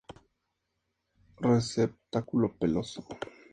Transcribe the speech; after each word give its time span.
Receptáculo 1.51 2.55
peloso. 2.59 3.05